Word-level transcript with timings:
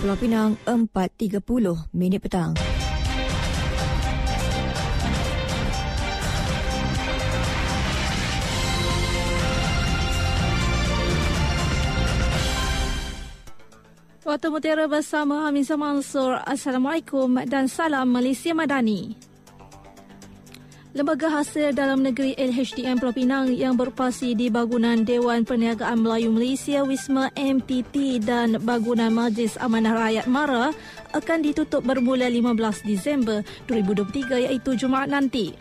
Pulau 0.00 0.16
Pinang 0.16 0.56
4.30 0.64 1.44
minit 1.92 2.24
petang. 2.24 2.56
Waktu 14.24 14.48
Mutiara 14.48 14.88
bersama 14.88 15.44
Hamizah 15.44 15.76
Mansur. 15.76 16.40
Assalamualaikum 16.48 17.36
dan 17.44 17.68
salam 17.68 18.08
Malaysia 18.08 18.56
Madani. 18.56 19.29
Lembaga 20.90 21.30
Hasil 21.30 21.70
Dalam 21.70 22.02
Negeri 22.02 22.34
LHDM 22.34 22.98
Pulau 22.98 23.14
Pinang 23.14 23.46
yang 23.54 23.78
beroperasi 23.78 24.34
di 24.34 24.50
bangunan 24.50 25.06
Dewan 25.06 25.46
Perniagaan 25.46 26.02
Melayu 26.02 26.34
Malaysia 26.34 26.82
Wisma 26.82 27.30
MTT 27.38 28.18
dan 28.26 28.58
bangunan 28.58 29.14
Majlis 29.14 29.54
Amanah 29.62 29.94
Rakyat 29.94 30.26
Mara 30.26 30.74
akan 31.14 31.46
ditutup 31.46 31.86
bermula 31.86 32.26
15 32.26 32.82
Disember 32.82 33.46
2023 33.70 34.50
iaitu 34.50 34.74
Jumaat 34.74 35.14
nanti. 35.14 35.54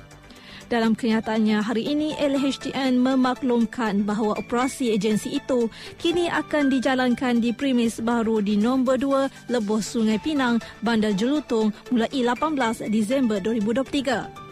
Dalam 0.66 0.98
kenyataannya 0.98 1.62
hari 1.62 1.86
ini, 1.86 2.18
LHDN 2.18 2.98
memaklumkan 2.98 4.02
bahawa 4.10 4.34
operasi 4.34 4.98
agensi 4.98 5.38
itu 5.38 5.70
kini 6.02 6.26
akan 6.26 6.74
dijalankan 6.74 7.38
di 7.38 7.54
premis 7.54 8.02
baru 8.02 8.42
di 8.42 8.58
nombor 8.58 8.98
2 8.98 9.54
Lebuh 9.54 9.82
Sungai 9.86 10.18
Pinang, 10.18 10.58
Bandar 10.82 11.14
Jelutong 11.14 11.70
mulai 11.94 12.10
18 12.18 12.90
Disember 12.90 13.38
2023. 13.38 14.49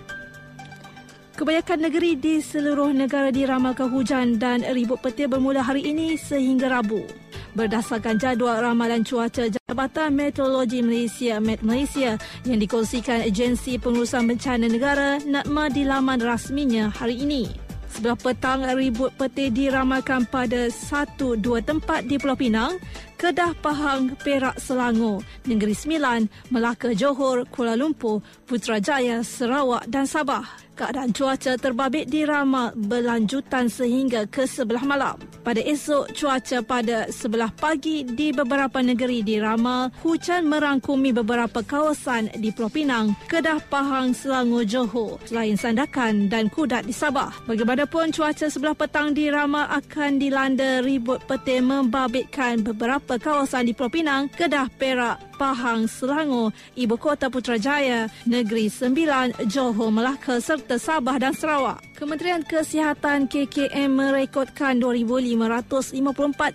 Kebanyakan 1.37 1.85
negeri 1.85 2.17
di 2.17 2.41
seluruh 2.41 2.89
negara 2.89 3.29
diramalkan 3.29 3.93
hujan 3.93 4.41
dan 4.41 4.65
ribut 4.73 4.97
petir 5.05 5.29
bermula 5.29 5.61
hari 5.61 5.85
ini 5.85 6.17
sehingga 6.17 6.65
Rabu. 6.65 7.05
Berdasarkan 7.53 8.17
jadual 8.17 8.57
ramalan 8.57 9.05
cuaca 9.05 9.45
Jabatan 9.45 10.17
Meteorologi 10.17 10.81
Malaysia 10.81 11.37
Met 11.37 11.61
Malaysia 11.61 12.17
yang 12.41 12.57
dikongsikan 12.57 13.21
Agensi 13.21 13.77
Pengurusan 13.77 14.25
Bencana 14.25 14.65
Negara 14.65 15.21
NATMA 15.21 15.69
di 15.69 15.85
laman 15.85 16.25
rasminya 16.25 16.89
hari 16.89 17.21
ini. 17.21 17.66
Sebelah 17.87 18.19
petang 18.19 18.61
ribut 18.75 19.09
petir 19.15 19.49
diramalkan 19.49 20.27
pada 20.27 20.67
satu 20.69 21.39
dua 21.39 21.63
tempat 21.63 22.05
di 22.05 22.19
Pulau 22.19 22.37
Pinang, 22.37 22.77
Kedah, 23.17 23.57
Pahang, 23.57 24.13
Perak, 24.21 24.61
Selangor, 24.61 25.25
Negeri 25.49 25.73
Sembilan, 25.73 26.29
Melaka, 26.53 26.93
Johor, 26.93 27.49
Kuala 27.49 27.73
Lumpur, 27.73 28.21
Putrajaya, 28.45 29.25
Sarawak 29.25 29.89
dan 29.89 30.05
Sabah 30.05 30.67
keadaan 30.77 31.09
cuaca 31.09 31.57
terbabit 31.57 32.05
diramal 32.05 32.71
berlanjutan 32.77 33.65
sehingga 33.65 34.29
ke 34.29 34.45
sebelah 34.45 34.85
malam. 34.85 35.17
Pada 35.47 35.63
esok, 35.63 36.11
cuaca 36.11 36.59
pada 36.59 37.07
sebelah 37.07 37.47
pagi 37.55 38.03
di 38.03 38.35
beberapa 38.35 38.83
negeri 38.83 39.23
diramal 39.23 39.95
hujan 40.03 40.43
merangkumi 40.43 41.15
beberapa 41.15 41.63
kawasan 41.63 42.27
di 42.35 42.51
Pulau 42.51 42.67
Pinang, 42.67 43.15
Kedah, 43.31 43.63
Pahang, 43.71 44.11
Selangor, 44.11 44.67
Johor, 44.67 45.15
selain 45.23 45.55
Sandakan 45.55 46.27
dan 46.27 46.51
Kudat 46.51 46.83
di 46.83 46.91
Sabah. 46.91 47.31
Bagaimanapun, 47.47 48.11
cuaca 48.11 48.51
sebelah 48.51 48.75
petang 48.75 49.15
diramal 49.15 49.71
akan 49.71 50.19
dilanda 50.19 50.83
ribut 50.83 51.23
petir 51.23 51.63
membabitkan 51.63 52.67
beberapa 52.67 53.15
kawasan 53.15 53.71
di 53.71 53.71
Pulau 53.71 53.87
Pinang, 53.87 54.27
Kedah, 54.27 54.67
Perak, 54.75 55.26
Pahang, 55.37 55.85
Selangor, 55.85 56.49
Ibu 56.73 56.97
Kota 56.97 57.29
Putrajaya, 57.29 58.09
Negeri 58.25 58.67
Sembilan, 58.67 59.37
Johor, 59.45 59.93
Melaka 59.93 60.41
serta 60.41 60.81
Sabah 60.81 61.21
dan 61.21 61.37
Sarawak. 61.37 61.79
Kementerian 61.97 62.45
Kesihatan 62.45 63.25
KKM 63.25 63.89
merekodkan 63.89 64.77
2,554 64.77 65.97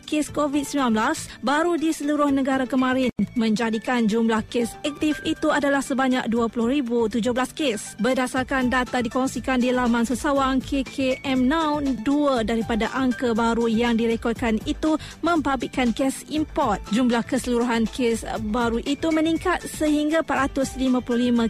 kes 0.06 0.30
COVID-19 0.30 0.94
baru 1.42 1.74
di 1.74 1.90
seluruh 1.90 2.30
negara 2.30 2.62
kemarin 2.62 3.10
menjadikan 3.34 4.06
jumlah 4.06 4.38
kes 4.46 4.78
aktif 4.86 5.18
itu 5.26 5.50
adalah 5.50 5.82
sebanyak 5.82 6.30
20,017 6.30 7.58
kes. 7.58 7.98
Berdasarkan 7.98 8.70
data 8.70 9.02
dikongsikan 9.02 9.58
di 9.58 9.74
laman 9.74 10.06
sesawang 10.06 10.62
KKM 10.62 11.42
Now, 11.42 11.82
dua 11.82 12.46
daripada 12.46 12.86
angka 12.94 13.34
baru 13.34 13.66
yang 13.66 13.98
direkodkan 13.98 14.62
itu 14.62 14.94
membabitkan 15.26 15.90
kes 15.90 16.22
import. 16.30 16.78
Jumlah 16.94 17.26
keseluruhan 17.26 17.90
kes 17.90 18.22
baru 18.54 18.71
itu 18.80 19.12
meningkat 19.12 19.60
sehingga 19.68 20.24
455 20.24 20.80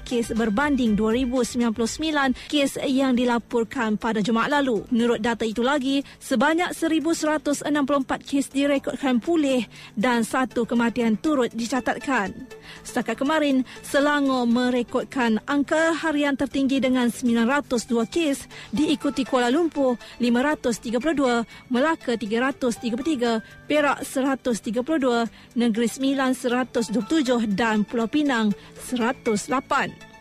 kes 0.02 0.34
berbanding 0.34 0.98
2,099 0.98 2.34
kes 2.50 2.82
yang 2.82 3.14
dilaporkan 3.14 3.94
pada 3.94 4.18
Jumaat 4.18 4.50
lalu. 4.50 4.82
Menurut 4.90 5.22
data 5.22 5.46
itu 5.46 5.62
lagi, 5.62 6.02
sebanyak 6.18 6.74
1,164 6.74 7.62
kes 8.26 8.50
direkodkan 8.50 9.22
pulih 9.22 9.62
dan 9.94 10.26
satu 10.26 10.66
kematian 10.66 11.14
turut 11.20 11.52
dicatatkan. 11.54 12.34
Setakat 12.82 13.20
kemarin, 13.20 13.62
Selangor 13.84 14.48
merekodkan 14.48 15.38
angka 15.44 15.92
harian 15.92 16.34
tertinggi 16.34 16.80
dengan 16.80 17.12
902 17.12 18.08
kes 18.08 18.48
diikuti 18.72 19.22
Kuala 19.28 19.52
Lumpur 19.52 20.00
532, 20.18 21.44
Melaka 21.68 22.16
333, 22.16 23.68
Perak 23.68 24.02
132, 24.02 25.28
Negeri 25.58 25.88
Sembilan 25.90 26.32
127 27.12 27.52
dan 27.52 27.84
Pulau 27.84 28.08
Pinang 28.08 28.56
108. 28.88 30.12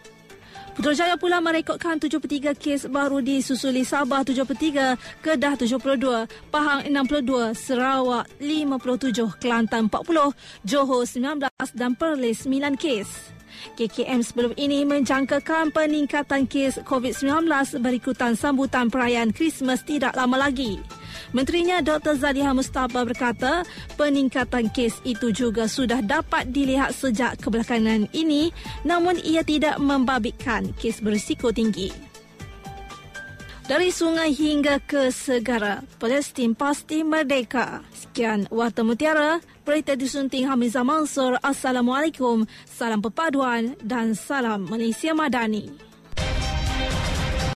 Putrajaya 0.71 1.19
pula 1.19 1.43
merekodkan 1.43 1.99
73 1.99 2.55
kes 2.55 2.87
baru 2.87 3.19
di 3.19 3.43
susuli 3.43 3.83
Sabah 3.83 4.23
73, 4.23 4.95
Kedah 5.19 5.59
72, 5.59 6.27
Pahang 6.47 6.87
62, 6.87 7.51
Sarawak 7.55 8.27
57, 8.39 9.35
Kelantan 9.39 9.91
40, 9.91 10.31
Johor 10.63 11.03
19 11.03 11.51
dan 11.75 11.91
Perlis 11.95 12.47
9 12.47 12.79
kes. 12.79 13.35
KKM 13.75 14.23
sebelum 14.23 14.55
ini 14.55 14.87
menjangkakan 14.87 15.75
peningkatan 15.75 16.47
kes 16.47 16.79
COVID-19 16.87 17.51
berikutan 17.83 18.33
sambutan 18.39 18.87
perayaan 18.87 19.35
Christmas 19.35 19.83
tidak 19.83 20.15
lama 20.15 20.39
lagi. 20.39 20.79
Menterinya 21.31 21.79
Dr. 21.79 22.19
Zaliha 22.19 22.51
Mustafa 22.51 23.07
berkata 23.07 23.63
peningkatan 23.95 24.67
kes 24.71 24.99
itu 25.07 25.31
juga 25.31 25.67
sudah 25.71 26.03
dapat 26.03 26.51
dilihat 26.51 26.91
sejak 26.91 27.39
kebelakangan 27.39 28.11
ini 28.11 28.51
namun 28.83 29.15
ia 29.23 29.39
tidak 29.43 29.79
membabitkan 29.79 30.75
kes 30.75 30.99
berisiko 30.99 31.55
tinggi. 31.55 32.11
Dari 33.71 33.87
sungai 33.87 34.35
hingga 34.35 34.83
ke 34.83 35.07
segara, 35.15 35.79
Palestin 35.95 36.51
pasti 36.51 37.07
merdeka. 37.07 37.79
Sekian 37.95 38.43
Warta 38.51 38.83
Mutiara, 38.83 39.39
berita 39.63 39.95
disunting 39.95 40.43
Hamizah 40.43 40.83
Mansur. 40.83 41.39
Assalamualaikum, 41.39 42.43
salam 42.67 42.99
perpaduan 42.99 43.79
dan 43.79 44.11
salam 44.11 44.67
Malaysia 44.67 45.15
Madani. 45.15 45.90